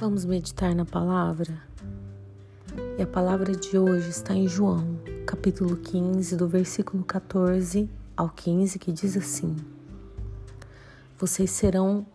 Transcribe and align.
Vamos 0.00 0.24
meditar 0.24 0.76
na 0.76 0.84
palavra? 0.84 1.60
E 2.96 3.02
a 3.02 3.06
palavra 3.06 3.52
de 3.56 3.76
hoje 3.76 4.10
está 4.10 4.32
em 4.32 4.46
João, 4.46 4.96
capítulo 5.26 5.76
15, 5.76 6.36
do 6.36 6.46
versículo 6.46 7.02
14 7.02 7.90
ao 8.16 8.28
15, 8.28 8.78
que 8.78 8.92
diz 8.92 9.16
assim: 9.16 9.56
Vocês 11.18 11.50
serão 11.50 12.06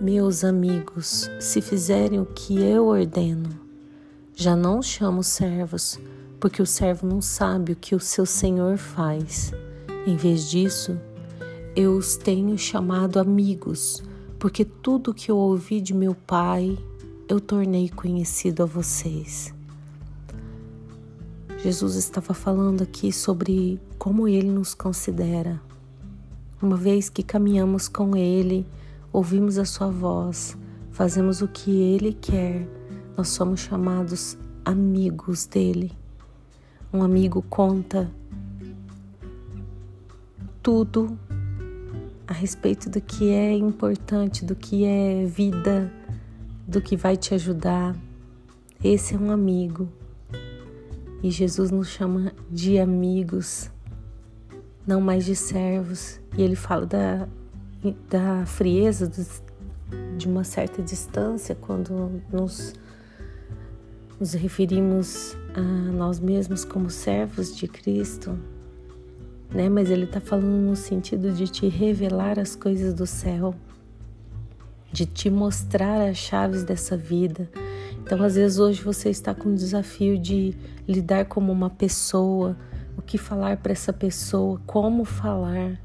meus 0.00 0.42
amigos 0.42 1.30
se 1.38 1.60
fizerem 1.60 2.18
o 2.18 2.26
que 2.26 2.60
eu 2.60 2.88
ordeno. 2.88 3.48
Já 4.34 4.56
não 4.56 4.82
chamo 4.82 5.22
servos, 5.22 6.00
porque 6.40 6.60
o 6.60 6.66
servo 6.66 7.06
não 7.06 7.22
sabe 7.22 7.74
o 7.74 7.76
que 7.76 7.94
o 7.94 8.00
seu 8.00 8.26
senhor 8.26 8.76
faz. 8.76 9.52
Em 10.04 10.16
vez 10.16 10.50
disso, 10.50 10.98
eu 11.76 11.94
os 11.96 12.16
tenho 12.16 12.58
chamado 12.58 13.20
amigos, 13.20 14.02
porque 14.36 14.64
tudo 14.64 15.14
que 15.14 15.30
eu 15.30 15.36
ouvi 15.36 15.80
de 15.80 15.94
meu 15.94 16.12
pai 16.12 16.76
eu 17.30 17.40
tornei 17.40 17.88
conhecido 17.88 18.64
a 18.64 18.66
vocês. 18.66 19.54
Jesus 21.58 21.94
estava 21.94 22.34
falando 22.34 22.82
aqui 22.82 23.12
sobre 23.12 23.80
como 23.96 24.26
ele 24.26 24.50
nos 24.50 24.74
considera. 24.74 25.62
Uma 26.60 26.76
vez 26.76 27.08
que 27.08 27.22
caminhamos 27.22 27.86
com 27.86 28.16
ele, 28.16 28.66
ouvimos 29.12 29.58
a 29.58 29.64
sua 29.64 29.88
voz, 29.88 30.58
fazemos 30.90 31.40
o 31.40 31.46
que 31.46 31.70
ele 31.70 32.14
quer, 32.14 32.66
nós 33.16 33.28
somos 33.28 33.60
chamados 33.60 34.36
amigos 34.64 35.46
dele. 35.46 35.92
Um 36.92 37.00
amigo 37.00 37.42
conta 37.42 38.10
tudo 40.60 41.16
a 42.26 42.32
respeito 42.32 42.90
do 42.90 43.00
que 43.00 43.30
é 43.30 43.52
importante, 43.52 44.44
do 44.44 44.56
que 44.56 44.84
é 44.84 45.24
vida, 45.26 45.92
do 46.70 46.80
que 46.80 46.96
vai 46.96 47.16
te 47.16 47.34
ajudar. 47.34 47.96
Esse 48.82 49.16
é 49.16 49.18
um 49.18 49.32
amigo. 49.32 49.88
E 51.20 51.30
Jesus 51.30 51.70
nos 51.70 51.88
chama 51.88 52.32
de 52.48 52.78
amigos, 52.78 53.70
não 54.86 55.00
mais 55.00 55.24
de 55.24 55.34
servos. 55.34 56.20
E 56.38 56.42
ele 56.42 56.54
fala 56.54 56.86
da, 56.86 57.28
da 58.08 58.46
frieza 58.46 59.10
de 60.16 60.28
uma 60.28 60.44
certa 60.44 60.80
distância 60.80 61.56
quando 61.56 62.22
nos, 62.32 62.72
nos 64.18 64.32
referimos 64.34 65.36
a 65.54 65.60
nós 65.60 66.20
mesmos 66.20 66.64
como 66.64 66.88
servos 66.88 67.54
de 67.54 67.66
Cristo. 67.66 68.38
Né? 69.52 69.68
Mas 69.68 69.90
ele 69.90 70.04
está 70.04 70.20
falando 70.20 70.68
no 70.68 70.76
sentido 70.76 71.32
de 71.32 71.48
te 71.48 71.68
revelar 71.68 72.38
as 72.38 72.54
coisas 72.54 72.94
do 72.94 73.06
céu 73.06 73.56
de 74.92 75.06
te 75.06 75.30
mostrar 75.30 76.08
as 76.08 76.16
chaves 76.16 76.64
dessa 76.64 76.96
vida. 76.96 77.48
Então, 78.02 78.22
às 78.22 78.34
vezes, 78.34 78.58
hoje 78.58 78.82
você 78.82 79.10
está 79.10 79.34
com 79.34 79.50
o 79.50 79.54
desafio 79.54 80.18
de 80.18 80.54
lidar 80.86 81.26
como 81.26 81.52
uma 81.52 81.70
pessoa, 81.70 82.56
o 82.96 83.02
que 83.02 83.16
falar 83.16 83.58
para 83.58 83.72
essa 83.72 83.92
pessoa, 83.92 84.60
como 84.66 85.04
falar. 85.04 85.80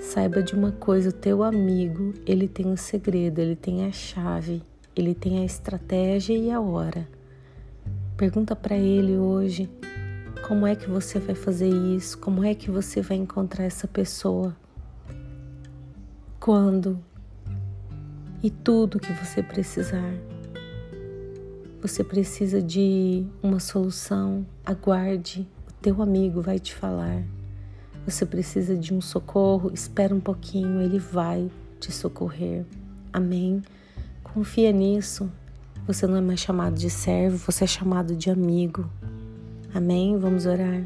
Saiba 0.00 0.42
de 0.42 0.54
uma 0.54 0.72
coisa: 0.72 1.08
o 1.08 1.12
teu 1.12 1.42
amigo, 1.42 2.12
ele 2.26 2.46
tem 2.46 2.66
o 2.66 2.70
um 2.70 2.76
segredo, 2.76 3.38
ele 3.38 3.56
tem 3.56 3.86
a 3.86 3.92
chave, 3.92 4.62
ele 4.94 5.14
tem 5.14 5.38
a 5.38 5.44
estratégia 5.44 6.36
e 6.36 6.50
a 6.50 6.60
hora. 6.60 7.08
Pergunta 8.16 8.54
para 8.54 8.76
ele 8.76 9.16
hoje 9.16 9.68
como 10.46 10.66
é 10.66 10.76
que 10.76 10.88
você 10.88 11.18
vai 11.18 11.34
fazer 11.34 11.68
isso, 11.68 12.18
como 12.18 12.44
é 12.44 12.54
que 12.54 12.70
você 12.70 13.00
vai 13.00 13.16
encontrar 13.16 13.64
essa 13.64 13.88
pessoa. 13.88 14.54
Quando 16.38 17.02
e 18.44 18.50
tudo 18.50 19.00
que 19.00 19.10
você 19.14 19.42
precisar. 19.42 20.12
Você 21.80 22.04
precisa 22.04 22.60
de 22.60 23.24
uma 23.42 23.58
solução, 23.58 24.46
aguarde, 24.66 25.48
o 25.66 25.72
teu 25.80 26.02
amigo 26.02 26.42
vai 26.42 26.58
te 26.58 26.74
falar. 26.74 27.22
Você 28.06 28.26
precisa 28.26 28.76
de 28.76 28.92
um 28.92 29.00
socorro, 29.00 29.70
espera 29.72 30.14
um 30.14 30.20
pouquinho, 30.20 30.82
ele 30.82 30.98
vai 30.98 31.50
te 31.80 31.90
socorrer. 31.90 32.66
Amém? 33.10 33.62
Confia 34.22 34.72
nisso. 34.72 35.32
Você 35.86 36.06
não 36.06 36.16
é 36.16 36.20
mais 36.20 36.40
chamado 36.40 36.74
de 36.74 36.90
servo, 36.90 37.38
você 37.38 37.64
é 37.64 37.66
chamado 37.66 38.14
de 38.14 38.28
amigo. 38.28 38.90
Amém? 39.74 40.18
Vamos 40.18 40.44
orar. 40.44 40.84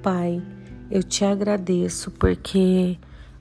Pai, 0.00 0.40
eu 0.88 1.02
te 1.02 1.24
agradeço 1.24 2.12
porque 2.12 2.96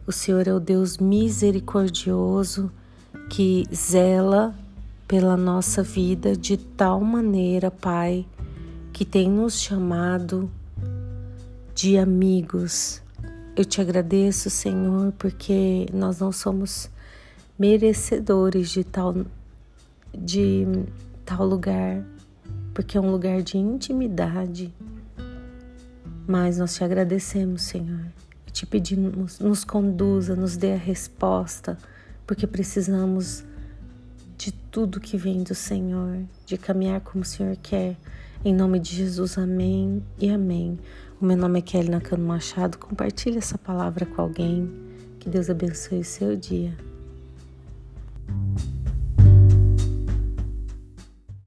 o 0.07 0.11
Senhor 0.11 0.47
é 0.47 0.53
o 0.55 0.59
Deus 0.59 0.97
misericordioso 0.97 2.71
que 3.29 3.65
zela 3.73 4.55
pela 5.07 5.37
nossa 5.37 5.81
vida 5.81 6.35
de 6.35 6.57
tal 6.57 6.99
maneira, 6.99 7.71
Pai, 7.71 8.25
que 8.91 9.05
tem 9.05 9.29
nos 9.29 9.61
chamado 9.61 10.49
de 11.73 11.97
amigos. 11.97 13.01
Eu 13.55 13.63
te 13.63 13.79
agradeço, 13.79 14.49
Senhor, 14.49 15.13
porque 15.13 15.85
nós 15.93 16.19
não 16.19 16.31
somos 16.31 16.89
merecedores 17.57 18.69
de 18.69 18.83
tal 18.83 19.15
de 20.13 20.65
tal 21.23 21.45
lugar, 21.45 22.03
porque 22.73 22.97
é 22.97 23.01
um 23.01 23.11
lugar 23.11 23.41
de 23.41 23.57
intimidade. 23.57 24.73
Mas 26.27 26.57
nós 26.57 26.75
te 26.75 26.83
agradecemos, 26.83 27.61
Senhor, 27.61 28.05
te 28.51 28.65
pedimos, 28.65 29.39
nos 29.39 29.63
conduza, 29.63 30.35
nos 30.35 30.57
dê 30.57 30.73
a 30.73 30.77
resposta 30.77 31.77
porque 32.27 32.45
precisamos 32.45 33.45
de 34.37 34.51
tudo 34.51 34.99
que 34.99 35.17
vem 35.17 35.41
do 35.41 35.55
Senhor, 35.55 36.19
de 36.45 36.57
caminhar 36.57 36.99
como 37.01 37.23
o 37.23 37.25
Senhor 37.25 37.55
quer. 37.55 37.95
Em 38.45 38.53
nome 38.53 38.79
de 38.79 38.95
Jesus, 38.95 39.37
amém 39.37 40.03
e 40.19 40.29
amém. 40.29 40.77
O 41.19 41.25
meu 41.25 41.37
nome 41.37 41.57
é 41.57 41.61
Kelly 41.61 41.89
Nakano 41.89 42.27
Machado. 42.27 42.77
Compartilhe 42.77 43.37
essa 43.37 43.57
palavra 43.57 44.05
com 44.05 44.21
alguém. 44.21 44.69
Que 45.19 45.29
Deus 45.29 45.49
abençoe 45.49 46.01
o 46.01 46.03
seu 46.03 46.35
dia. 46.35 46.86